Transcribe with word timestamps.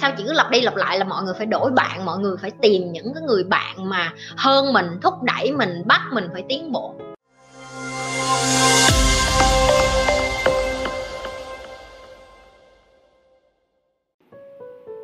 sao 0.00 0.12
chị 0.16 0.24
cứ 0.26 0.32
lặp 0.32 0.50
đi 0.50 0.60
lặp 0.60 0.76
lại 0.76 0.98
là 0.98 1.04
mọi 1.04 1.22
người 1.22 1.34
phải 1.38 1.46
đổi 1.46 1.70
bạn, 1.70 2.04
mọi 2.04 2.18
người 2.18 2.36
phải 2.42 2.50
tìm 2.50 2.92
những 2.92 3.14
cái 3.14 3.22
người 3.22 3.44
bạn 3.44 3.88
mà 3.88 4.12
hơn 4.36 4.72
mình, 4.72 4.86
thúc 5.02 5.14
đẩy 5.22 5.52
mình, 5.52 5.82
bắt 5.86 6.00
mình 6.12 6.24
phải 6.32 6.44
tiến 6.48 6.72
bộ. 6.72 6.94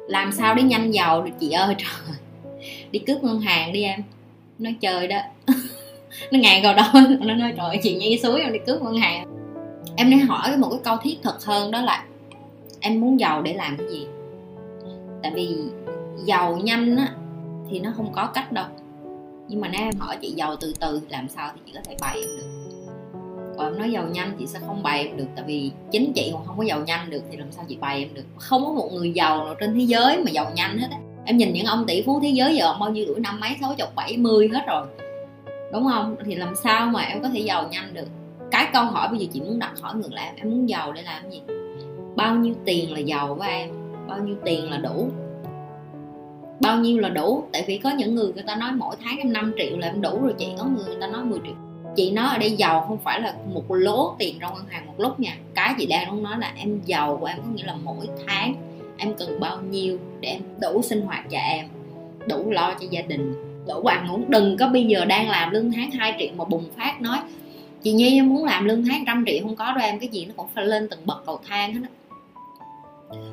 Làm 0.09 0.33
sao 0.33 0.55
để 0.55 0.63
nhanh 0.63 0.95
giàu 0.95 1.23
được 1.23 1.31
chị 1.41 1.51
ơi? 1.51 1.75
Trời 1.79 2.17
đi 2.91 2.99
cướp 2.99 3.23
ngân 3.23 3.41
hàng 3.41 3.73
đi 3.73 3.83
em. 3.83 4.03
Nó 4.59 4.71
chơi 4.81 5.07
đó. 5.07 5.19
Nó 6.31 6.39
ngàn 6.39 6.63
vào 6.63 6.75
đó 6.75 6.93
nó 7.21 7.35
nói, 7.35 7.55
trời 7.57 7.81
chị 7.83 7.95
nhảy 7.95 8.19
suối 8.23 8.41
em 8.41 8.53
đi 8.53 8.59
cướp 8.67 8.83
ngân 8.83 8.97
hàng. 8.97 9.27
Em 9.97 10.11
nên 10.11 10.21
hỏi 10.21 10.57
một 10.57 10.69
cái 10.71 10.81
câu 10.85 10.97
thiết 11.03 11.17
thực 11.23 11.45
hơn, 11.45 11.71
đó 11.71 11.81
là 11.81 12.05
em 12.81 13.01
muốn 13.01 13.21
giàu 13.21 13.43
để 13.43 13.55
làm 13.55 13.77
cái 13.77 13.87
gì? 13.91 14.07
Tại 15.27 15.33
vì 15.35 15.57
giàu 16.25 16.57
nhanh 16.57 16.97
á, 16.97 17.09
thì 17.71 17.79
nó 17.79 17.93
không 17.97 18.13
có 18.13 18.27
cách 18.27 18.53
đâu. 18.53 18.67
Nhưng 19.49 19.61
mà 19.61 19.69
nếu 19.69 19.81
em 19.81 19.95
hỏi 19.99 20.17
chị 20.21 20.31
giàu 20.37 20.57
từ 20.57 20.73
từ 20.81 21.01
làm 21.09 21.29
sao 21.29 21.51
thì 21.55 21.61
chị 21.67 21.73
có 21.75 21.81
thể 21.85 21.97
bày 22.01 22.17
em 22.21 22.29
được. 22.37 22.47
Còn 23.59 23.67
em 23.67 23.79
nói 23.79 23.91
giàu 23.91 24.05
nhanh 24.09 24.37
chị 24.39 24.47
sẽ 24.47 24.59
không 24.67 24.83
bày 24.83 25.07
em 25.07 25.17
được, 25.17 25.27
tại 25.37 25.45
vì 25.49 25.71
chính 25.91 26.13
chị 26.13 26.31
còn 26.33 26.47
không 26.47 26.59
có 26.59 26.63
giàu 26.63 26.81
nhanh 26.87 27.11
được 27.11 27.23
thì 27.31 27.37
làm 27.37 27.53
sao 27.53 27.65
chị 27.69 27.77
bày 27.77 27.99
em 27.99 28.15
được? 28.15 28.25
Không 28.37 28.65
có 28.65 28.73
một 28.73 28.89
người 28.93 29.11
giàu 29.11 29.45
nào 29.45 29.55
trên 29.61 29.75
thế 29.75 29.81
giới 29.81 30.17
mà 30.25 30.31
giàu 30.31 30.53
nhanh 30.55 30.79
hết 30.79 30.89
á. 30.91 30.99
Em 31.25 31.37
nhìn 31.37 31.53
những 31.53 31.67
ông 31.67 31.85
tỷ 31.87 32.03
phú 32.03 32.21
thế 32.23 32.29
giới 32.29 32.57
giờ 32.57 32.75
bao 32.81 32.91
nhiêu 32.91 33.05
tuổi, 33.09 33.21
năm 33.21 33.41
mấy, 33.41 33.51
sáu 33.61 33.75
chục, 33.79 33.89
bảy 33.95 34.17
mươi 34.17 34.49
hết 34.53 34.67
rồi. 34.67 34.87
Đúng 35.73 35.85
không? 35.85 36.17
Thì 36.25 36.35
làm 36.35 36.55
sao 36.65 36.87
mà 36.87 37.01
em 37.01 37.23
có 37.23 37.29
thể 37.29 37.41
giàu 37.41 37.69
nhanh 37.71 37.95
được? 37.95 38.09
Cái 38.51 38.67
câu 38.73 38.85
hỏi 38.85 39.09
bây 39.09 39.19
giờ 39.19 39.27
chị 39.33 39.41
muốn 39.41 39.59
đặt 39.59 39.73
hỏi 39.81 39.95
ngược 39.95 40.13
lại, 40.13 40.33
em 40.37 40.51
muốn 40.51 40.69
giàu 40.69 40.93
để 40.93 41.03
làm 41.03 41.31
gì? 41.31 41.43
Bao 42.17 42.37
nhiêu 42.37 42.55
tiền 42.65 42.93
là 42.93 42.99
giàu 42.99 43.35
với 43.35 43.49
em? 43.49 43.71
Bao 44.09 44.19
nhiêu 44.19 44.37
tiền 44.45 44.71
là 44.71 44.79
đủ? 44.79 45.09
Bao 46.61 46.79
nhiêu 46.79 47.01
là 47.01 47.09
đủ? 47.09 47.45
Tại 47.53 47.65
vì 47.67 47.79
có 47.79 47.91
những 47.91 48.15
người 48.15 48.33
người 48.33 48.45
ta 48.47 48.57
nói 48.57 48.73
mỗi 48.73 48.97
tháng 49.05 49.19
em 49.19 49.33
5 49.33 49.53
triệu 49.59 49.79
là 49.79 49.87
em 49.87 50.01
đủ 50.01 50.23
rồi 50.23 50.35
chị. 50.39 50.47
Có 50.59 50.65
người 50.65 50.85
người 50.85 51.01
ta 51.01 51.07
nói 51.07 51.25
10 51.25 51.39
triệu. 51.45 51.55
Chị 51.97 52.11
nói 52.11 52.29
ở 52.29 52.39
đây 52.39 52.51
giàu 52.51 52.85
không 52.89 52.99
phải 52.99 53.21
là 53.21 53.35
một 53.55 53.65
lố 53.69 54.15
tiền 54.19 54.37
trong 54.41 54.55
ngân 54.55 54.65
hàng 54.69 54.87
một 54.87 54.95
lúc 54.99 55.21
nha. 55.21 55.37
Cái 55.55 55.75
chị 55.79 55.87
đang 55.87 56.11
muốn 56.11 56.23
nói 56.23 56.39
là 56.39 56.53
em 56.57 56.81
giàu 56.85 57.17
của 57.17 57.27
em 57.27 57.37
có 57.37 57.51
nghĩa 57.55 57.65
là 57.65 57.75
mỗi 57.85 58.09
tháng 58.27 58.55
em 58.99 59.15
cần 59.19 59.41
bao 59.41 59.61
nhiêu 59.71 59.99
để 60.21 60.29
em 60.29 60.43
đủ 60.61 60.83
sinh 60.83 61.01
hoạt 61.01 61.31
cho 61.31 61.39
em, 61.39 61.67
đủ 62.29 62.51
lo 62.51 62.75
cho 62.81 62.87
gia 62.91 63.03
đình, 63.03 63.35
đủ 63.69 63.81
ăn 63.81 64.09
uống. 64.09 64.31
Đừng 64.31 64.57
có 64.57 64.69
bây 64.69 64.85
giờ 64.85 65.05
đang 65.05 65.31
làm 65.31 65.53
lương 65.53 65.73
tháng 65.73 65.91
2 65.91 66.15
triệu 66.19 66.29
mà 66.37 66.45
bùng 66.45 66.65
phát 66.77 67.01
nói, 67.01 67.19
chị 67.83 67.93
nhi, 67.93 68.19
em 68.19 68.29
muốn 68.29 68.45
làm 68.45 68.65
lương 68.65 68.85
tháng 68.85 69.05
trăm 69.07 69.25
triệu 69.27 69.43
không 69.43 69.57
có 69.57 69.65
đâu, 69.65 69.87
em 69.87 69.99
cái 69.99 70.09
gì 70.09 70.25
nó 70.25 70.33
cũng 70.37 70.47
phải 70.55 70.67
lên 70.67 70.89
từng 70.91 71.01
bậc 71.05 71.27
cầu 71.27 71.41
thang 71.49 71.75
hết 71.75 71.81
á 71.83 71.89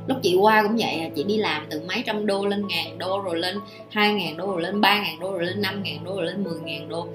lúc 0.07 0.17
chị 0.23 0.35
qua 0.35 0.63
cũng 0.63 0.77
vậy 0.77 0.99
à, 0.99 1.09
chị 1.15 1.23
đi 1.23 1.37
làm 1.37 1.67
từ 1.69 1.81
mấy 1.87 2.03
trăm 2.05 2.25
đô 2.25 2.45
lên 2.45 2.67
ngàn 2.67 2.97
đô 2.97 3.21
rồi 3.21 3.37
lên 3.37 3.57
hai 3.89 4.13
ngàn 4.13 4.37
đô 4.37 4.47
rồi 4.51 4.61
lên 4.61 4.81
ba 4.81 5.03
ngàn 5.03 5.19
đô 5.19 5.31
rồi 5.31 5.45
lên 5.45 5.61
năm 5.61 5.83
ngàn 5.83 6.03
đô 6.03 6.15
rồi 6.15 6.25
lên 6.25 6.43
mười 6.43 6.59
ngàn 6.59 6.89
đô. 6.89 7.07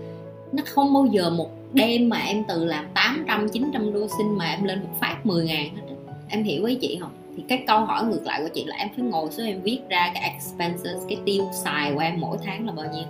Nó 0.53 0.63
không 0.67 0.95
bao 0.95 1.07
giờ 1.07 1.31
một 1.31 1.51
đêm 1.73 2.09
mà 2.09 2.19
em 2.19 2.45
từ 2.49 2.65
làm 2.65 2.87
800 2.95 3.49
900 3.49 3.93
đô 3.93 4.09
xin 4.19 4.39
mà 4.39 4.51
em 4.51 4.65
lên 4.65 4.83
một 4.83 5.01
phát 5.01 5.27
10 5.27 5.45
ngàn 5.45 5.77
hết 5.77 5.83
em 6.29 6.45
hiểu 6.45 6.63
với 6.63 6.75
chị 6.75 6.99
không? 7.01 7.11
Thì 7.37 7.43
cái 7.49 7.65
câu 7.67 7.81
hỏi 7.81 8.05
ngược 8.05 8.27
lại 8.27 8.41
của 8.43 8.49
chị 8.55 8.65
là 8.65 8.77
em 8.77 8.89
phải 8.97 9.05
ngồi 9.05 9.31
xuống 9.31 9.47
em 9.47 9.63
viết 9.63 9.81
ra 9.89 10.11
cái 10.15 10.23
expenses, 10.23 11.03
cái 11.09 11.19
tiêu 11.25 11.45
xài 11.53 11.93
của 11.93 12.01
em 12.01 12.21
mỗi 12.21 12.37
tháng 12.45 12.67
là 12.67 12.73
bao 12.73 12.87
nhiêu? 12.93 13.05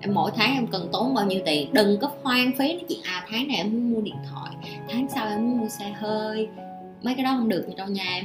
Em 0.00 0.14
mỗi 0.14 0.30
tháng 0.36 0.54
em 0.54 0.66
cần 0.66 0.88
tốn 0.92 1.14
bao 1.14 1.26
nhiêu 1.26 1.40
tiền? 1.46 1.72
Đừng 1.72 1.98
có 2.00 2.10
hoang 2.22 2.52
phí 2.58 2.72
nói 2.72 2.84
chị 2.88 3.00
à 3.04 3.26
tháng 3.30 3.48
này 3.48 3.56
em 3.56 3.72
muốn 3.72 3.92
mua 3.92 4.00
điện 4.00 4.16
thoại, 4.30 4.54
tháng 4.88 5.06
sau 5.14 5.28
em 5.28 5.50
muốn 5.50 5.58
mua 5.58 5.68
xe 5.68 5.94
hơi. 5.98 6.48
Mấy 7.02 7.14
cái 7.14 7.24
đó 7.24 7.34
không 7.38 7.48
được 7.48 7.68
đâu 7.76 7.88
nha 7.88 8.04
em 8.04 8.24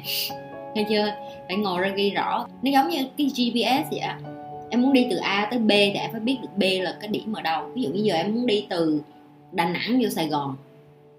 nghe 0.76 0.86
chưa? 0.90 1.06
Phải 1.48 1.58
ngồi 1.58 1.82
ra 1.82 1.90
ghi 1.90 2.10
rõ. 2.10 2.48
Nó 2.62 2.72
giống 2.72 2.90
như 2.90 3.06
cái 3.18 3.28
gps 3.28 3.92
vậy 3.92 4.00
á. 4.00 4.20
Em 4.70 4.82
muốn 4.82 4.94
đi 4.94 5.08
từ 5.10 5.16
a 5.16 5.48
tới 5.52 5.60
b 5.60 5.70
thì 5.70 6.00
em 6.00 6.12
phải 6.12 6.22
biết 6.22 6.38
được 6.42 6.50
b 6.56 6.64
là 6.84 6.98
cái 7.02 7.08
điểm 7.08 7.34
ở 7.34 7.42
đâu. 7.42 7.70
Ví 7.74 7.82
dụ 7.82 7.90
như 7.90 8.02
giờ 8.04 8.16
em 8.16 8.36
muốn 8.36 8.46
đi 8.46 8.66
từ 8.70 9.02
đà 9.52 9.66
nẵng 9.66 10.00
vô 10.02 10.10
sài 10.10 10.28
gòn, 10.28 10.56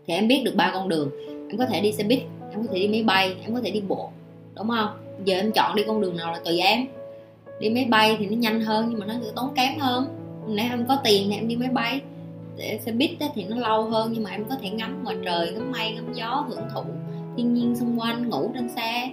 thì 0.06 0.14
em 0.14 0.28
biết 0.28 0.42
được 0.44 0.56
ba 0.56 0.70
con 0.74 0.88
đường. 0.88 1.10
Em 1.48 1.58
có 1.58 1.66
thể 1.66 1.80
đi 1.80 1.92
xe 1.92 2.04
buýt, 2.04 2.20
em 2.50 2.66
có 2.66 2.72
thể 2.72 2.78
đi 2.78 2.88
máy 2.88 3.02
bay, 3.02 3.34
em 3.42 3.54
có 3.54 3.60
thể 3.64 3.70
đi 3.70 3.80
bộ, 3.80 4.10
đúng 4.54 4.68
không? 4.68 4.88
Giờ 5.24 5.36
em 5.36 5.52
chọn 5.52 5.76
đi 5.76 5.82
con 5.86 6.00
đường 6.00 6.16
nào 6.16 6.32
là 6.32 6.38
tùy 6.44 6.58
em. 6.58 6.86
Đi 7.60 7.70
máy 7.70 7.84
bay 7.84 8.16
thì 8.18 8.26
nó 8.26 8.36
nhanh 8.36 8.60
hơn, 8.60 8.86
nhưng 8.90 9.00
mà 9.00 9.06
nó 9.06 9.14
sẽ 9.24 9.30
tốn 9.36 9.54
kém 9.54 9.78
hơn. 9.78 10.06
Nếu 10.48 10.66
em 10.70 10.84
có 10.88 10.98
tiền 11.04 11.26
thì 11.30 11.36
em 11.36 11.48
đi 11.48 11.56
máy 11.56 11.68
bay. 11.68 12.00
Để 12.56 12.78
xe 12.84 12.92
buýt 12.92 13.10
thì 13.34 13.44
nó 13.44 13.56
lâu 13.56 13.84
hơn, 13.84 14.12
nhưng 14.12 14.22
mà 14.22 14.30
em 14.30 14.44
có 14.44 14.56
thể 14.62 14.70
ngắm 14.70 15.04
ngoài 15.04 15.16
trời, 15.24 15.52
ngắm 15.52 15.72
mây, 15.72 15.92
ngắm 15.92 16.12
gió, 16.14 16.46
hưởng 16.48 16.62
thụ 16.74 16.82
thiên 17.36 17.54
nhiên 17.54 17.76
xung 17.76 18.00
quanh, 18.00 18.28
ngủ 18.28 18.50
trên 18.54 18.68
xe 18.68 19.10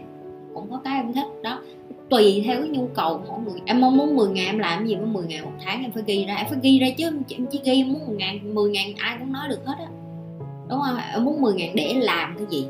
cũng 0.53 0.71
có 0.71 0.81
cái 0.83 0.95
em 0.95 1.13
thích, 1.13 1.27
đó. 1.41 1.61
Tùy 2.09 2.43
theo 2.45 2.61
cái 2.61 2.69
nhu 2.69 2.87
cầu 2.93 3.17
của 3.17 3.31
mỗi 3.31 3.41
người. 3.41 3.61
Em 3.65 3.81
mong 3.81 3.97
muốn 3.97 4.15
10 4.15 4.29
ngàn 4.29 4.45
em 4.45 4.59
làm 4.59 4.87
gì 4.87 4.95
với 4.95 5.05
10 5.05 5.23
ngàn 5.27 5.45
một 5.45 5.51
tháng 5.65 5.81
em 5.81 5.91
phải 5.91 6.03
ghi 6.05 6.25
ra. 6.25 6.35
Em 6.35 6.45
phải 6.49 6.59
ghi 6.61 6.79
ra 6.79 6.87
chứ, 6.97 7.03
em 7.29 7.45
chỉ 7.51 7.59
ghi 7.63 7.73
em 7.73 7.93
muốn 7.93 8.07
10 8.07 8.17
ngàn 8.17 8.55
10 8.55 8.69
ngàn 8.69 8.93
ai 8.97 9.15
cũng 9.19 9.33
nói 9.33 9.47
được 9.49 9.65
hết 9.65 9.75
á. 9.79 9.87
Đúng 10.69 10.79
không? 10.87 10.97
Em 11.13 11.25
muốn 11.25 11.41
10 11.41 11.53
ngàn 11.53 11.75
để 11.75 11.93
làm 11.93 12.35
cái 12.37 12.47
gì? 12.49 12.67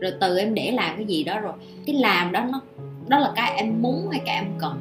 Rồi 0.00 0.12
từ 0.20 0.38
em 0.38 0.54
để 0.54 0.70
làm 0.70 0.96
cái 0.96 1.04
gì 1.04 1.24
đó 1.24 1.40
rồi. 1.40 1.52
Cái 1.86 1.96
làm 1.96 2.32
đó 2.32 2.44
nó, 2.52 2.60
đó 3.08 3.18
là 3.18 3.32
cái 3.36 3.56
em 3.56 3.82
muốn 3.82 4.08
hay 4.10 4.20
cái 4.26 4.34
em 4.34 4.46
cần. 4.58 4.80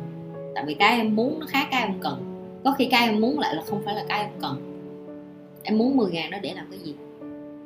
Tại 0.55 0.63
vì 0.67 0.73
cái 0.73 0.97
em 0.97 1.15
muốn 1.15 1.39
nó 1.39 1.45
khác 1.49 1.67
cái 1.71 1.81
em 1.81 1.93
cần. 2.01 2.47
Có 2.63 2.71
khi 2.71 2.85
cái 2.85 3.07
em 3.07 3.21
muốn 3.21 3.39
lại 3.39 3.55
là 3.55 3.61
không 3.65 3.81
phải 3.85 3.95
là 3.95 4.05
cái 4.07 4.19
em 4.19 4.29
cần. 4.41 4.71
Em 5.63 5.77
muốn 5.77 5.97
10 5.97 6.11
ngàn 6.11 6.31
đó 6.31 6.37
để 6.41 6.53
làm 6.55 6.65
cái 6.71 6.79
gì? 6.79 6.93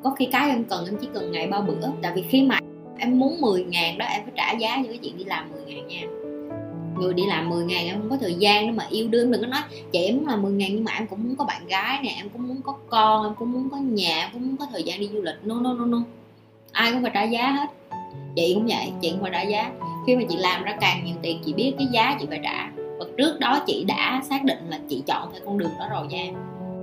Có 0.03 0.15
khi 0.19 0.25
cái 0.25 0.49
em 0.49 0.63
cần 0.63 0.85
em 0.85 0.97
chỉ 1.01 1.07
cần 1.13 1.31
ngày 1.31 1.47
ba 1.47 1.61
bữa. 1.61 1.87
Tại 2.01 2.11
vì 2.15 2.21
khi 2.21 2.43
mà 2.43 2.59
em 2.99 3.19
muốn 3.19 3.41
10 3.41 3.63
ngàn 3.63 3.97
đó, 3.97 4.05
em 4.05 4.21
phải 4.23 4.33
trả 4.35 4.51
giá 4.51 4.77
cho 4.77 4.89
cái 4.89 4.97
chuyện 4.97 5.17
đi 5.17 5.23
làm 5.23 5.51
10 5.51 5.61
ngàn 5.65 5.87
nha. 5.87 6.01
Người 6.99 7.13
đi 7.13 7.23
làm 7.25 7.49
10 7.49 7.65
ngàn 7.65 7.85
em 7.85 7.95
không 7.99 8.09
có 8.09 8.17
thời 8.21 8.33
gian 8.33 8.67
để 8.67 8.71
mà 8.71 8.85
yêu 8.89 9.07
đương, 9.07 9.31
đừng 9.31 9.41
có 9.41 9.47
nói, 9.47 9.61
chị, 9.91 10.05
em 10.05 10.17
muốn 10.17 10.27
làm 10.27 10.41
10 10.41 10.51
ngàn 10.51 10.69
nhưng 10.75 10.83
mà 10.83 10.91
em 10.91 11.07
cũng 11.07 11.23
muốn 11.23 11.35
có 11.35 11.45
bạn 11.45 11.67
gái 11.67 11.99
nè, 12.03 12.13
em 12.17 12.29
cũng 12.29 12.47
muốn 12.47 12.61
có 12.61 12.75
con, 12.89 13.25
em 13.25 13.33
cũng 13.39 13.51
muốn 13.51 13.69
có 13.69 13.77
nhà, 13.77 14.19
em 14.19 14.29
cũng 14.33 14.47
muốn 14.47 14.57
có 14.57 14.67
thời 14.71 14.83
gian 14.83 14.99
đi 14.99 15.09
du 15.13 15.21
lịch. 15.21 15.35
No 15.43 15.55
no 15.59 15.73
no 15.73 15.85
no. 15.85 15.97
Ai 16.71 16.91
cũng 16.93 17.01
phải 17.01 17.11
trả 17.13 17.23
giá 17.23 17.51
hết. 17.51 17.67
Chị 18.35 18.53
cũng 18.53 18.65
vậy, 18.65 18.91
chị 19.01 19.11
cũng 19.11 19.21
phải 19.21 19.31
trả 19.33 19.41
giá. 19.41 19.71
Khi 20.07 20.15
mà 20.15 20.21
chị 20.29 20.35
làm 20.37 20.63
ra 20.63 20.77
càng 20.81 21.05
nhiều 21.05 21.15
tiền, 21.21 21.41
chị 21.45 21.53
biết 21.53 21.73
cái 21.77 21.87
giá 21.91 22.17
chị 22.19 22.25
phải 22.29 22.39
trả. 22.43 22.71
Và 22.75 23.05
trước 23.17 23.39
đó 23.39 23.63
chị 23.67 23.83
đã 23.87 24.21
xác 24.29 24.43
định 24.43 24.59
là 24.69 24.79
chị 24.89 25.03
chọn 25.07 25.29
theo 25.31 25.41
con 25.45 25.57
đường 25.57 25.71
đó 25.79 25.87
rồi 25.91 26.07
nha 26.07 26.25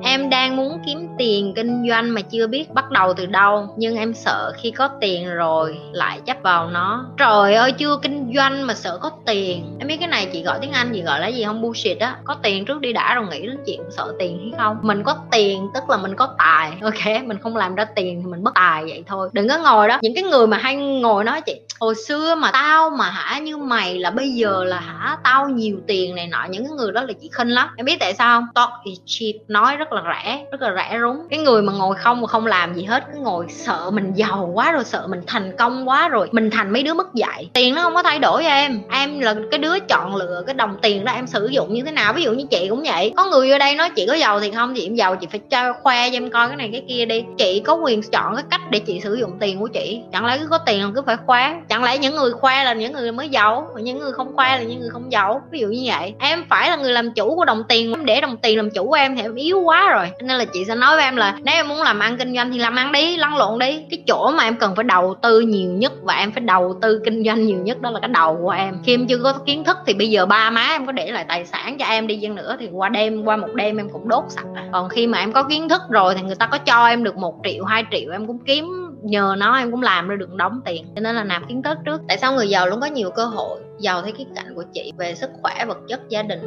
em 0.02 0.30
đang 0.30 0.56
muốn 0.56 0.82
kiếm 0.86 1.08
tiền 1.18 1.52
kinh 1.56 1.88
doanh 1.88 2.14
mà 2.14 2.20
chưa 2.20 2.46
biết 2.46 2.74
bắt 2.74 2.90
đầu 2.90 3.14
từ 3.14 3.26
đâu, 3.26 3.74
nhưng 3.76 3.96
em 3.96 4.14
sợ 4.14 4.52
khi 4.56 4.70
có 4.70 4.88
tiền 5.00 5.34
rồi 5.34 5.78
lại 5.92 6.20
chấp 6.26 6.36
vào 6.42 6.70
nó. 6.70 7.06
Trời 7.16 7.54
ơi, 7.54 7.72
chưa 7.72 7.98
kinh 8.02 8.32
doanh 8.36 8.66
mà 8.66 8.74
sợ 8.74 8.98
có 9.02 9.10
tiền. 9.26 9.76
Em 9.78 9.88
biết 9.88 9.96
cái 10.00 10.08
này, 10.08 10.26
chị 10.32 10.42
gọi 10.42 10.58
tiếng 10.60 10.72
anh, 10.72 10.90
chị 10.94 11.02
gọi 11.02 11.20
là 11.20 11.26
gì 11.26 11.44
không? 11.44 11.62
Bullshit 11.62 11.98
á. 11.98 12.16
Có 12.24 12.36
tiền 12.42 12.64
trước 12.64 12.80
đi 12.80 12.92
đã 12.92 13.14
rồi, 13.14 13.26
nghĩ 13.30 13.46
đến 13.46 13.56
chuyện 13.66 13.80
sợ 13.90 14.14
tiền 14.18 14.38
hay 14.38 14.52
không? 14.58 14.78
Mình 14.82 15.02
có 15.02 15.16
tiền, 15.30 15.68
tức 15.74 15.90
là 15.90 15.96
mình 15.96 16.16
có 16.16 16.34
tài. 16.38 16.72
Ok, 16.82 17.24
mình 17.24 17.38
không 17.38 17.56
làm 17.56 17.74
ra 17.74 17.84
tiền 17.84 18.22
thì 18.22 18.30
mình 18.30 18.42
bất 18.44 18.54
tài 18.54 18.84
vậy 18.84 19.04
thôi. 19.06 19.28
Đừng 19.32 19.48
có 19.48 19.58
ngồi 19.58 19.88
đó. 19.88 19.98
Những 20.02 20.14
cái 20.14 20.24
người 20.24 20.46
mà 20.46 20.56
hay 20.56 20.76
ngồi 20.76 21.24
nói 21.24 21.40
chị, 21.40 21.60
hồi 21.80 21.94
xưa 21.94 22.34
mà 22.34 22.50
tao 22.52 22.90
mà 22.90 23.10
hả 23.10 23.38
như 23.38 23.56
mày 23.56 23.98
là 23.98 24.10
bây 24.10 24.30
giờ 24.30 24.64
là 24.64 24.80
hả 24.80 25.16
tao 25.24 25.48
nhiều 25.48 25.76
tiền 25.86 26.14
này 26.14 26.26
nọ. 26.26 26.46
Những 26.50 26.64
cái 26.64 26.72
người 26.76 26.92
đó 26.92 27.02
là 27.02 27.12
chị 27.20 27.30
khinh 27.32 27.48
lắm. 27.48 27.68
Em 27.76 27.86
biết 27.86 27.96
tại 28.00 28.14
sao 28.14 28.40
không? 28.40 28.46
Talk 28.54 28.70
is 28.84 28.98
cheap. 29.06 29.34
Nói 29.48 29.76
rất 29.76 29.85
rất 29.90 30.02
là 30.02 30.02
rẻ, 30.24 30.44
rất 30.50 30.62
là 30.62 30.74
rẻ 30.76 30.98
rúng. 31.00 31.28
Cái 31.30 31.38
người 31.38 31.62
mà 31.62 31.72
ngồi 31.72 31.96
không 31.96 32.20
mà 32.20 32.26
không 32.26 32.46
làm 32.46 32.74
gì 32.74 32.84
hết, 32.84 33.04
cứ 33.12 33.18
ngồi 33.18 33.46
sợ 33.48 33.90
mình 33.90 34.12
giàu 34.14 34.50
quá 34.54 34.72
rồi, 34.72 34.84
sợ 34.84 35.06
mình 35.06 35.20
thành 35.26 35.56
công 35.56 35.88
quá 35.88 36.08
rồi, 36.08 36.28
mình 36.32 36.50
thành 36.50 36.72
mấy 36.72 36.82
đứa 36.82 36.94
mất 36.94 37.14
dạy. 37.14 37.50
Tiền 37.52 37.74
nó 37.74 37.82
không 37.82 37.94
có 37.94 38.02
thay 38.02 38.18
đổi 38.18 38.44
em. 38.44 38.80
Em 38.90 39.20
là 39.20 39.34
cái 39.50 39.58
đứa 39.58 39.78
chọn 39.78 40.16
lựa 40.16 40.42
cái 40.46 40.54
đồng 40.54 40.76
tiền 40.82 41.04
đó 41.04 41.12
em 41.12 41.26
sử 41.26 41.46
dụng 41.46 41.74
như 41.74 41.82
thế 41.82 41.92
nào. 41.92 42.12
Ví 42.12 42.22
dụ 42.22 42.32
như 42.32 42.44
chị 42.50 42.66
cũng 42.70 42.82
vậy. 42.86 43.12
Có 43.16 43.24
người 43.24 43.50
ở 43.50 43.58
đây 43.58 43.74
nói 43.74 43.90
chị 43.90 44.06
có 44.08 44.14
giàu 44.14 44.40
thì 44.40 44.50
không 44.50 44.74
chị 44.76 44.86
em 44.86 44.94
giàu, 44.94 45.16
chị 45.16 45.26
phải 45.30 45.40
cho 45.50 45.72
khoe 45.72 46.10
cho 46.10 46.16
em 46.16 46.30
coi 46.30 46.48
cái 46.48 46.56
này 46.56 46.68
cái 46.72 46.82
kia 46.88 47.04
đi. 47.04 47.24
Chị 47.38 47.60
có 47.60 47.74
quyền 47.74 48.02
chọn 48.02 48.34
cái 48.34 48.44
cách 48.50 48.60
để 48.70 48.78
chị 48.78 49.00
sử 49.00 49.14
dụng 49.14 49.30
tiền 49.40 49.58
của 49.58 49.68
chị. 49.68 50.00
Chẳng 50.12 50.26
lẽ 50.26 50.38
cứ 50.38 50.46
có 50.46 50.58
tiền 50.58 50.82
là 50.82 50.90
cứ 50.94 51.02
phải 51.06 51.16
khoe? 51.26 51.54
Chẳng 51.68 51.84
lẽ 51.84 51.98
những 51.98 52.14
người 52.14 52.32
khoe 52.32 52.64
là 52.64 52.72
những 52.72 52.92
người 52.92 53.12
mới 53.12 53.28
giàu? 53.28 53.68
Và 53.74 53.80
những 53.80 53.98
người 53.98 54.12
không 54.12 54.36
khoe 54.36 54.48
là 54.58 54.62
những 54.62 54.80
người 54.80 54.90
không 54.90 55.12
giàu? 55.12 55.42
Ví 55.50 55.60
dụ 55.60 55.66
như 55.66 55.82
vậy. 55.86 56.14
Em 56.18 56.44
phải 56.48 56.70
là 56.70 56.76
người 56.76 56.92
làm 56.92 57.12
chủ 57.12 57.36
của 57.36 57.44
đồng 57.44 57.62
tiền. 57.68 57.92
Em 57.92 58.04
để 58.04 58.20
đồng 58.20 58.36
tiền 58.36 58.56
làm 58.56 58.70
chủ 58.70 58.86
của 58.86 58.94
em 58.94 59.16
thì 59.16 59.22
em 59.22 59.34
yếu 59.34 59.60
quá 59.60 59.75
quá 59.76 59.92
rồi. 59.92 60.10
Nên 60.20 60.38
là 60.38 60.44
chị 60.44 60.64
sẽ 60.64 60.74
nói 60.74 60.96
với 60.96 61.04
em 61.04 61.16
là 61.16 61.38
nếu 61.44 61.54
em 61.54 61.68
muốn 61.68 61.82
làm 61.82 61.98
ăn 61.98 62.16
kinh 62.16 62.34
doanh 62.34 62.52
thì 62.52 62.58
làm 62.58 62.76
ăn 62.76 62.92
đi, 62.92 63.16
lăn 63.16 63.36
lộn 63.36 63.58
đi. 63.58 63.82
Cái 63.90 64.02
chỗ 64.06 64.30
mà 64.30 64.44
em 64.44 64.56
cần 64.56 64.74
phải 64.74 64.84
đầu 64.84 65.14
tư 65.22 65.40
nhiều 65.40 65.70
nhất 65.70 65.92
và 66.02 66.14
em 66.14 66.32
phải 66.32 66.40
đầu 66.40 66.78
tư 66.82 67.00
kinh 67.04 67.24
doanh 67.24 67.46
nhiều 67.46 67.58
nhất 67.58 67.80
đó 67.80 67.90
là 67.90 68.00
cái 68.00 68.08
đầu 68.08 68.38
của 68.42 68.50
em. 68.50 68.78
Khi 68.84 68.94
em 68.94 69.06
chưa 69.06 69.18
có 69.18 69.32
kiến 69.32 69.64
thức 69.64 69.76
thì 69.86 69.94
bây 69.94 70.10
giờ 70.10 70.26
ba 70.26 70.50
má 70.50 70.66
em 70.70 70.86
có 70.86 70.92
để 70.92 71.10
lại 71.10 71.24
tài 71.28 71.44
sản 71.44 71.76
cho 71.78 71.86
em 71.86 72.06
đi 72.06 72.16
dân 72.16 72.34
nữa 72.34 72.56
thì 72.60 72.68
qua 72.72 72.88
đêm, 72.88 73.24
qua 73.24 73.36
một 73.36 73.54
đêm 73.54 73.76
em 73.76 73.88
cũng 73.88 74.08
đốt 74.08 74.24
sạch 74.28 74.46
rồi 74.54 74.64
còn 74.72 74.88
khi 74.88 75.06
mà 75.06 75.18
em 75.18 75.32
có 75.32 75.42
kiến 75.42 75.68
thức 75.68 75.82
rồi 75.90 76.14
thì 76.14 76.22
người 76.22 76.34
ta 76.34 76.46
có 76.46 76.58
cho 76.58 76.86
em 76.86 77.04
được 77.04 77.16
một 77.16 77.34
triệu, 77.44 77.64
hai 77.64 77.84
triệu 77.90 78.12
em 78.12 78.26
cũng 78.26 78.38
kiếm, 78.38 78.66
nhờ 79.02 79.34
nó 79.38 79.56
em 79.58 79.70
cũng 79.70 79.82
làm 79.82 80.08
ra 80.08 80.16
được 80.16 80.34
đóng 80.34 80.60
tiền. 80.64 80.84
Cho 80.94 81.00
nên 81.00 81.16
là 81.16 81.24
nạp 81.24 81.48
kiến 81.48 81.62
thức 81.62 81.78
trước. 81.84 82.00
Tại 82.08 82.18
sao 82.18 82.32
người 82.32 82.48
giàu 82.48 82.66
luôn 82.66 82.80
có 82.80 82.86
nhiều 82.86 83.10
cơ 83.10 83.24
hội 83.24 83.60
giàu 83.78 84.02
theo 84.02 84.12
cái 84.16 84.26
cạnh 84.36 84.54
của 84.54 84.64
chị 84.72 84.92
về 84.98 85.14
sức 85.14 85.30
khỏe, 85.42 85.64
vật 85.68 85.78
chất, 85.88 86.00
gia 86.08 86.22
đình? 86.22 86.40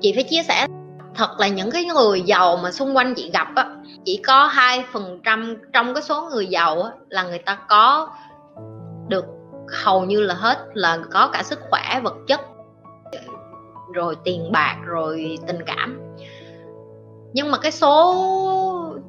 Chị 0.00 0.12
phải 0.12 0.22
chia 0.22 0.42
sẻ 0.42 0.66
thật 1.18 1.40
là 1.40 1.48
những 1.48 1.70
cái 1.70 1.84
người 1.84 2.22
giàu 2.22 2.56
mà 2.56 2.70
xung 2.70 2.96
quanh 2.96 3.14
chị 3.14 3.30
gặp 3.32 3.48
á, 3.54 3.66
chỉ 4.04 4.20
có 4.26 4.46
hai 4.46 4.84
phần 4.92 5.20
trăm 5.24 5.56
trong 5.72 5.94
cái 5.94 6.02
số 6.02 6.28
người 6.30 6.46
giàu 6.46 6.82
á 6.82 6.90
là 7.08 7.22
người 7.22 7.38
ta 7.38 7.58
có 7.68 8.08
được 9.08 9.24
hầu 9.84 10.04
như 10.04 10.20
là 10.20 10.34
hết, 10.34 10.58
là 10.74 10.98
có 11.12 11.28
cả 11.32 11.42
sức 11.42 11.60
khỏe, 11.70 12.00
vật 12.02 12.14
chất, 12.26 12.40
rồi 13.94 14.16
tiền 14.24 14.52
bạc, 14.52 14.76
rồi 14.86 15.38
tình 15.46 15.58
cảm. 15.66 16.00
Nhưng 17.32 17.50
mà 17.50 17.58
cái 17.58 17.72
số 17.72 18.14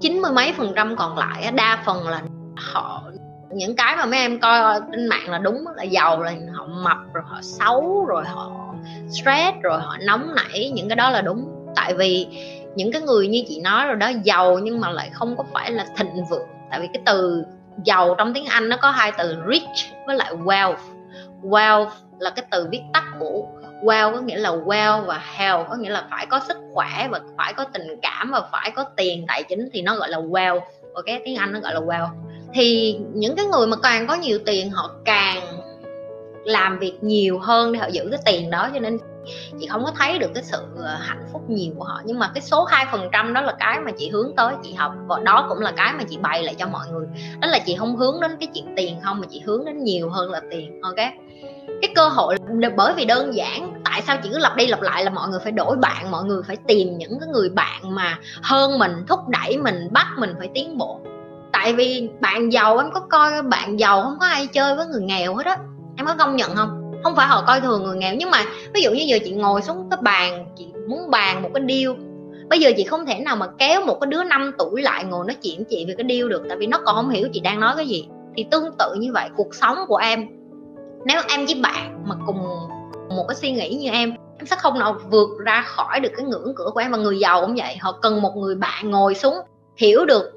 chín 0.01 0.21
mươi 0.21 0.31
mấy 0.31 0.53
phần 0.53 0.73
trăm 0.75 0.95
còn 0.95 1.17
lại 1.17 1.51
đa 1.51 1.83
phần 1.85 2.07
là 2.07 2.21
họ, 2.57 3.03
những 3.51 3.75
cái 3.75 3.95
mà 3.97 4.05
mấy 4.05 4.19
em 4.19 4.39
coi 4.39 4.81
trên 4.91 5.07
mạng 5.07 5.29
là 5.29 5.37
đúng 5.37 5.65
là 5.75 5.83
giàu 5.83 6.21
là 6.21 6.33
họ 6.53 6.65
mập, 6.65 6.97
rồi 7.13 7.23
họ 7.27 7.39
xấu, 7.41 8.05
rồi 8.05 8.23
họ 8.25 8.51
stress, 9.09 9.57
rồi 9.63 9.79
họ 9.79 9.97
nóng 10.01 10.35
nảy, 10.35 10.71
những 10.73 10.89
cái 10.89 10.95
đó 10.95 11.09
là 11.09 11.21
đúng 11.21 11.58
tại 11.75 11.93
vì 11.93 12.27
những 12.75 12.91
cái 12.91 13.01
người 13.01 13.27
như 13.27 13.43
chị 13.47 13.59
nói 13.59 13.87
rồi 13.87 13.95
đó, 13.95 14.11
giàu 14.23 14.59
nhưng 14.59 14.79
mà 14.79 14.91
lại 14.91 15.09
không 15.13 15.37
có 15.37 15.43
phải 15.53 15.71
là 15.71 15.85
thịnh 15.97 16.25
vượng. 16.29 16.47
Tại 16.71 16.79
vì 16.79 16.87
cái 16.93 17.03
từ 17.05 17.43
giàu 17.85 18.15
trong 18.17 18.33
tiếng 18.33 18.45
anh 18.45 18.69
nó 18.69 18.77
có 18.77 18.91
hai 18.91 19.11
từ 19.17 19.35
rich 19.51 19.93
với 20.07 20.15
lại 20.15 20.33
wealth. 20.33 20.75
Wealth 21.43 21.89
là 22.19 22.29
cái 22.29 22.45
từ 22.51 22.67
viết 22.71 22.81
tắt 22.93 23.03
của 23.19 23.47
well 23.83 24.13
có 24.13 24.21
nghĩa 24.21 24.37
là 24.37 24.49
well 24.49 25.05
và 25.05 25.21
health 25.35 25.69
có 25.69 25.75
nghĩa 25.75 25.89
là 25.89 26.07
phải 26.09 26.25
có 26.25 26.39
sức 26.47 26.57
khỏe 26.73 27.07
và 27.11 27.19
phải 27.37 27.53
có 27.53 27.65
tình 27.73 27.87
cảm 28.01 28.31
và 28.31 28.41
phải 28.51 28.71
có 28.71 28.83
tiền 28.83 29.25
tài 29.27 29.43
chính 29.43 29.69
thì 29.73 29.81
nó 29.81 29.95
gọi 29.95 30.09
là 30.09 30.17
well 30.17 30.59
ok, 30.93 31.05
tiếng 31.25 31.35
anh 31.35 31.51
nó 31.53 31.59
gọi 31.59 31.73
là 31.73 31.79
well 31.79 32.07
thì 32.53 32.97
những 33.13 33.35
cái 33.35 33.45
người 33.45 33.67
mà 33.67 33.77
càng 33.83 34.07
có 34.07 34.15
nhiều 34.15 34.39
tiền, 34.45 34.69
họ 34.69 34.91
càng 35.05 35.41
làm 36.45 36.79
việc 36.79 36.93
nhiều 37.01 37.39
hơn 37.39 37.71
để 37.71 37.79
họ 37.79 37.87
giữ 37.87 38.07
cái 38.11 38.19
tiền 38.25 38.49
đó, 38.49 38.69
cho 38.73 38.79
nên 38.79 38.97
chị 39.59 39.67
không 39.67 39.85
có 39.85 39.91
thấy 39.97 40.19
được 40.19 40.31
cái 40.33 40.43
sự 40.43 40.57
ờ, 40.77 40.95
hạnh 40.95 41.27
phúc 41.33 41.41
nhiều 41.49 41.73
của 41.77 41.83
họ, 41.83 42.01
nhưng 42.05 42.19
mà 42.19 42.31
cái 42.33 42.41
số 42.41 42.65
2% 42.65 43.33
đó 43.33 43.41
là 43.41 43.55
cái 43.59 43.79
mà 43.79 43.91
chị 43.97 44.09
hướng 44.09 44.35
tới, 44.35 44.53
chị 44.63 44.73
học. 44.73 44.93
Và 45.07 45.19
đó 45.19 45.45
cũng 45.49 45.59
là 45.59 45.71
cái 45.71 45.93
mà 45.93 46.03
chị 46.09 46.17
bày 46.17 46.43
lại 46.43 46.55
cho 46.59 46.67
mọi 46.67 46.87
người. 46.91 47.07
Đó 47.41 47.47
là 47.47 47.59
chị 47.65 47.75
không 47.75 47.95
hướng 47.95 48.21
đến 48.21 48.31
cái 48.39 48.49
chuyện 48.53 48.73
tiền 48.77 48.99
không, 49.03 49.19
mà 49.21 49.27
chị 49.29 49.39
hướng 49.45 49.65
đến 49.65 49.83
nhiều 49.83 50.09
hơn 50.09 50.31
là 50.31 50.41
tiền, 50.51 50.81
ok? 50.81 50.95
Cái 51.81 51.91
cơ 51.95 52.07
hội 52.07 52.37
bởi 52.75 52.93
vì 52.93 53.05
đơn 53.05 53.35
giản, 53.35 53.73
tại 53.85 54.01
sao 54.01 54.17
chị 54.23 54.29
cứ 54.31 54.37
lặp 54.37 54.55
đi 54.55 54.67
lặp 54.67 54.81
lại 54.81 55.03
là 55.03 55.09
mọi 55.09 55.29
người 55.29 55.39
phải 55.39 55.51
đổi 55.51 55.77
bạn, 55.77 56.11
mọi 56.11 56.23
người 56.23 56.43
phải 56.43 56.57
tìm 56.67 56.97
những 56.97 57.19
cái 57.19 57.29
người 57.33 57.49
bạn 57.49 57.95
mà 57.95 58.19
hơn 58.43 58.79
mình, 58.79 58.91
thúc 59.07 59.19
đẩy 59.27 59.57
mình, 59.57 59.87
bắt 59.91 60.07
mình 60.17 60.33
phải 60.39 60.49
tiến 60.53 60.77
bộ. 60.77 60.99
Tại 61.51 61.73
vì 61.73 62.09
bạn 62.19 62.53
giàu, 62.53 62.77
em 62.77 62.91
có 62.91 62.99
coi 62.99 63.41
bạn 63.41 63.79
giàu 63.79 64.03
không 64.03 64.17
có 64.19 64.25
ai 64.25 64.47
chơi 64.47 64.75
với 64.75 64.85
người 64.85 65.01
nghèo 65.01 65.35
hết 65.35 65.45
á. 65.45 65.57
Em 65.97 66.05
có 66.05 66.15
công 66.15 66.35
nhận 66.35 66.55
không? 66.55 66.78
Không 67.03 67.15
phải 67.15 67.27
họ 67.27 67.43
coi 67.47 67.61
thường 67.61 67.83
người 67.83 67.97
nghèo, 67.97 68.15
nhưng 68.15 68.31
mà 68.31 68.45
ví 68.73 68.81
dụ 68.81 68.91
như 68.91 69.03
giờ 69.07 69.19
chị 69.23 69.31
ngồi 69.31 69.61
xuống 69.61 69.87
cái 69.91 69.99
bàn, 70.01 70.45
chị 70.57 70.67
muốn 70.87 71.11
bàn 71.11 71.41
một 71.41 71.49
cái 71.53 71.63
điêu 71.63 71.95
bây 72.49 72.59
giờ 72.59 72.71
chị 72.77 72.83
không 72.83 73.05
thể 73.05 73.19
nào 73.19 73.35
mà 73.35 73.47
kéo 73.57 73.81
một 73.81 73.97
cái 74.01 74.07
đứa 74.07 74.23
5 74.23 74.51
tuổi 74.57 74.81
lại 74.81 75.03
ngồi 75.03 75.25
nói 75.25 75.35
chuyện 75.43 75.63
chị 75.69 75.85
về 75.85 75.93
cái 75.97 76.03
điêu 76.03 76.29
được, 76.29 76.43
tại 76.49 76.57
vì 76.57 76.67
nó 76.67 76.79
còn 76.85 76.95
không 76.95 77.09
hiểu 77.09 77.27
chị 77.33 77.39
đang 77.39 77.59
nói 77.59 77.73
cái 77.77 77.87
gì. 77.87 78.07
Thì 78.35 78.45
tương 78.51 78.71
tự 78.79 78.93
như 78.93 79.13
vậy, 79.13 79.29
cuộc 79.35 79.55
sống 79.55 79.77
của 79.87 79.95
em, 79.95 80.27
nếu 81.05 81.21
em 81.29 81.45
với 81.45 81.55
bạn 81.61 82.03
mà 82.05 82.15
cùng 82.25 82.37
một 83.09 83.25
cái 83.27 83.35
suy 83.35 83.51
nghĩ 83.51 83.69
như 83.69 83.89
em 83.89 84.13
em 84.37 84.45
sẽ 84.45 84.55
không 84.55 84.79
nào 84.79 84.97
vượt 85.09 85.29
ra 85.45 85.61
khỏi 85.61 85.99
được 85.99 86.09
cái 86.17 86.25
ngưỡng 86.25 86.53
cửa 86.55 86.69
của 86.73 86.79
em. 86.79 86.91
Và 86.91 86.97
người 86.97 87.19
giàu 87.19 87.41
cũng 87.41 87.55
vậy, 87.55 87.77
họ 87.79 87.91
cần 88.01 88.21
một 88.21 88.35
người 88.35 88.55
bạn 88.55 88.91
ngồi 88.91 89.15
xuống 89.15 89.35
hiểu 89.77 90.05
được 90.05 90.31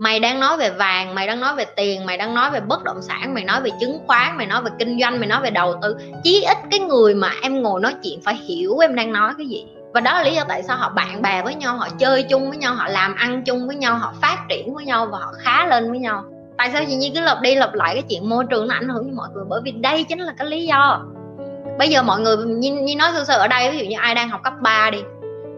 mày 0.00 0.20
đang 0.20 0.40
nói 0.40 0.56
về 0.56 0.70
vàng 0.70 1.14
mày 1.14 1.26
đang 1.26 1.40
nói 1.40 1.54
về 1.54 1.64
tiền 1.76 2.06
mày 2.06 2.16
đang 2.16 2.34
nói 2.34 2.50
về 2.50 2.60
bất 2.60 2.84
động 2.84 3.02
sản 3.02 3.34
mày 3.34 3.44
nói 3.44 3.60
về 3.60 3.70
chứng 3.80 3.98
khoán 4.06 4.36
mày 4.36 4.46
nói 4.46 4.62
về 4.62 4.70
kinh 4.78 5.00
doanh 5.00 5.20
mày 5.20 5.28
nói 5.28 5.40
về 5.42 5.50
đầu 5.50 5.74
tư. 5.82 5.96
Chí 6.24 6.44
ít 6.48 6.58
cái 6.70 6.80
người 6.80 7.14
mà 7.14 7.30
em 7.42 7.62
ngồi 7.62 7.80
nói 7.80 7.94
chuyện 8.02 8.20
phải 8.24 8.34
hiểu 8.34 8.78
em 8.78 8.94
đang 8.94 9.12
nói 9.12 9.32
cái 9.38 9.46
gì. 9.46 9.66
Và 9.94 10.00
đó 10.00 10.14
là 10.14 10.22
lý 10.22 10.34
do 10.34 10.44
tại 10.48 10.62
sao 10.62 10.76
họ 10.76 10.88
bạn 10.88 11.22
bè 11.22 11.42
với 11.42 11.54
nhau 11.54 11.76
họ 11.76 11.88
chơi 11.98 12.22
chung 12.22 12.48
với 12.48 12.58
nhau 12.58 12.74
họ 12.74 12.88
làm 12.88 13.14
ăn 13.14 13.42
chung 13.44 13.66
với 13.66 13.76
nhau 13.76 13.98
họ 13.98 14.14
phát 14.22 14.38
triển 14.48 14.74
với 14.74 14.84
nhau 14.84 15.06
và 15.06 15.18
họ 15.18 15.32
khá 15.38 15.66
lên 15.66 15.90
với 15.90 15.98
nhau. 15.98 16.24
Tại 16.58 16.70
sao 16.72 16.82
chị 16.88 16.94
nhi 16.94 17.12
cứ 17.14 17.20
lặp 17.20 17.40
đi 17.40 17.54
lặp 17.54 17.74
lại 17.74 17.94
cái 17.94 18.02
chuyện 18.08 18.28
môi 18.28 18.44
trường 18.50 18.68
nó 18.68 18.74
ảnh 18.74 18.88
hưởng 18.88 19.04
với 19.04 19.12
mọi 19.12 19.28
người? 19.34 19.44
Bởi 19.48 19.60
vì 19.64 19.70
đây 19.70 20.04
chính 20.04 20.18
là 20.18 20.32
cái 20.38 20.46
lý 20.46 20.66
do. 20.66 21.04
Bây 21.78 21.88
giờ 21.88 22.02
mọi 22.02 22.20
người 22.20 22.36
như, 22.36 22.72
như 22.72 22.96
nói 22.96 23.10
sơ 23.14 23.24
sơ 23.24 23.34
ở 23.34 23.48
đây 23.48 23.70
ví 23.70 23.78
dụ 23.78 23.84
như 23.84 23.96
ai 23.98 24.14
đang 24.14 24.28
học 24.28 24.40
cấp 24.44 24.52
3 24.62 24.90
đi. 24.90 24.98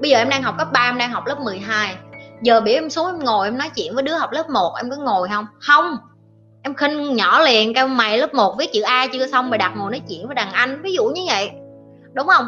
Bây 0.00 0.10
giờ 0.10 0.18
em 0.18 0.28
đang 0.28 0.42
học 0.42 0.54
cấp 0.58 0.68
3 0.72 0.80
em 0.80 0.98
đang 0.98 1.10
học 1.10 1.26
lớp 1.26 1.40
12 1.40 1.94
giờ 2.42 2.60
biểu 2.60 2.74
em 2.74 2.90
xuống 2.90 3.06
em 3.06 3.18
ngồi, 3.18 3.46
em 3.46 3.58
nói 3.58 3.70
chuyện 3.76 3.94
với 3.94 4.02
đứa 4.02 4.14
học 4.14 4.32
lớp 4.32 4.50
1 4.50 4.74
em 4.76 4.90
có 4.90 4.96
ngồi 4.96 5.28
không? 5.28 5.46
Không. 5.60 5.96
Em 6.62 6.74
khinh 6.74 7.16
nhỏ 7.16 7.40
liền 7.40 7.74
cao 7.74 7.88
mày 7.88 8.18
lớp 8.18 8.34
1 8.34 8.54
viết 8.58 8.72
chữ 8.72 8.80
A 8.80 9.06
chưa 9.12 9.26
xong, 9.26 9.50
mày 9.50 9.58
đặt 9.58 9.72
ngồi 9.76 9.90
nói 9.90 10.00
chuyện 10.08 10.26
với 10.26 10.34
đàn 10.34 10.52
anh, 10.52 10.82
ví 10.82 10.92
dụ 10.92 11.04
như 11.04 11.22
vậy. 11.26 11.50
Đúng 12.14 12.26
không? 12.26 12.46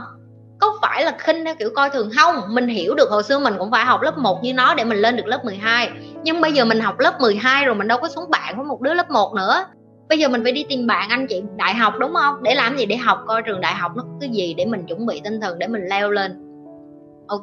Có 0.61 0.79
phải 0.83 1.05
là 1.05 1.17
khinh 1.19 1.45
theo 1.45 1.55
kiểu 1.59 1.71
coi 1.77 1.91
thường 1.91 2.11
không? 2.17 2.37
Mình 2.49 2.69
hiểu 2.69 2.95
được 2.95 3.11
hồi 3.11 3.23
xưa 3.23 3.39
mình 3.39 3.55
cũng 3.59 3.71
phải 3.71 3.85
học 3.85 4.03
lớp 4.03 4.19
1 4.19 4.43
như 4.43 4.55
nó 4.55 4.75
để 4.75 4.85
mình 4.85 4.99
lên 4.99 5.17
được 5.17 5.27
lớp 5.27 5.45
12 5.45 5.91
nhưng 6.23 6.41
bây 6.41 6.53
giờ 6.53 6.65
mình 6.65 6.81
học 6.81 6.99
lớp 6.99 7.21
12 7.21 7.65
rồi 7.65 7.75
mình 7.75 7.89
đâu 7.89 7.99
có 7.99 8.09
xuống 8.09 8.31
bạn 8.31 8.57
với 8.57 8.67
một 8.67 8.81
đứa 8.81 8.95
lớp 8.95 9.11
1 9.11 9.35
nữa. 9.35 9.65
Bây 10.09 10.19
giờ 10.19 10.29
mình 10.29 10.43
phải 10.43 10.53
đi 10.53 10.65
tìm 10.69 10.87
bạn 10.87 11.09
anh 11.09 11.27
chị 11.27 11.43
đại 11.57 11.75
học, 11.75 11.95
đúng 11.99 12.15
không? 12.15 12.43
Để 12.43 12.55
làm 12.55 12.77
gì? 12.77 12.87
Để 12.87 12.97
học 12.97 13.19
coi 13.27 13.43
trường 13.43 13.61
đại 13.61 13.75
học 13.75 13.93
nó 13.97 14.05
cái 14.21 14.31
gì 14.31 14.55
để 14.55 14.65
mình 14.65 14.87
chuẩn 14.87 15.07
bị 15.07 15.21
tinh 15.25 15.41
thần 15.41 15.59
để 15.59 15.67
mình 15.67 15.83
leo 15.87 16.11
lên 16.11 16.44
ok? 17.27 17.43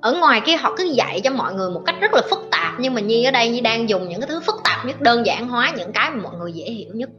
Ở 0.00 0.14
ngoài 0.20 0.40
kia 0.44 0.56
họ 0.56 0.74
cứ 0.76 0.84
dạy 0.84 1.20
cho 1.24 1.30
mọi 1.30 1.54
người 1.54 1.70
một 1.70 1.82
cách 1.86 1.96
rất 2.00 2.14
là 2.14 2.22
phức 2.30 2.48
tạp, 2.50 2.72
nhưng 2.78 2.94
mà 2.94 3.00
nhi 3.00 3.24
ở 3.24 3.30
đây 3.30 3.48
nhi 3.48 3.60
đang 3.60 3.88
dùng 3.88 4.08
những 4.08 4.20
cái 4.20 4.28
thứ 4.28 4.40
phức 4.40 4.56
tạp 4.64 4.86
nhất, 4.86 5.00
đơn 5.00 5.26
giản 5.26 5.48
hóa 5.48 5.72
những 5.76 5.92
cái 5.92 6.10
mà 6.10 6.22
mọi 6.22 6.36
người 6.38 6.52
dễ 6.52 6.64
hiểu 6.64 6.90
nhất. 6.94 7.10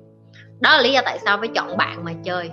Đó 0.60 0.76
là 0.76 0.82
lý 0.82 0.94
do 0.94 1.02
tại 1.06 1.20
sao 1.26 1.38
phải 1.38 1.48
chọn 1.56 1.78
bạn 1.78 2.04
mà 2.04 2.12
chơi. 2.24 2.52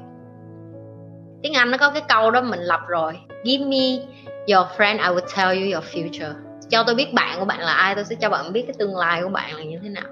Tiếng 1.42 1.52
anh 1.52 1.70
nó 1.70 1.78
có 1.78 1.90
cái 1.90 2.02
câu 2.08 2.30
đó 2.30 2.40
mình 2.42 2.60
lập 2.60 2.80
rồi. 2.88 3.18
Give 3.44 3.64
me 3.64 4.04
your 4.46 4.66
friend, 4.76 4.98
I 4.98 5.16
will 5.16 5.26
tell 5.36 5.62
you 5.62 5.72
your 5.72 5.84
future. 5.94 6.32
Cho 6.68 6.84
tôi 6.86 6.94
biết 6.94 7.12
bạn 7.12 7.38
của 7.38 7.44
bạn 7.44 7.60
là 7.60 7.72
ai, 7.72 7.94
tôi 7.94 8.04
sẽ 8.04 8.16
cho 8.20 8.30
bạn 8.30 8.52
biết 8.52 8.64
cái 8.66 8.74
tương 8.78 8.96
lai 8.96 9.22
của 9.22 9.28
bạn 9.28 9.56
là 9.56 9.64
như 9.64 9.78
thế 9.82 9.88
nào. 9.88 10.04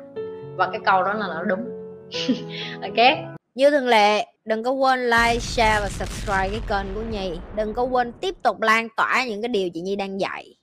Và 0.56 0.68
cái 0.72 0.80
câu 0.84 1.02
đó 1.02 1.12
là 1.12 1.26
nó 1.28 1.42
đúng. 1.42 1.64
Ok? 2.82 3.18
Như 3.54 3.70
thường 3.70 3.88
lệ 3.88 4.26
đừng 4.44 4.62
có 4.62 4.70
quên 4.70 5.10
like, 5.10 5.38
share 5.38 5.80
và 5.80 5.88
subscribe 5.88 6.48
cái 6.48 6.60
kênh 6.68 6.94
của 6.94 7.02
nhi. 7.02 7.38
Đừng 7.56 7.74
có 7.74 7.82
quên 7.82 8.12
tiếp 8.12 8.34
tục 8.42 8.60
lan 8.60 8.88
tỏa 8.96 9.24
những 9.24 9.42
cái 9.42 9.48
điều 9.48 9.70
chị 9.70 9.80
nhi 9.80 9.96
đang 9.96 10.20
dạy. 10.20 10.54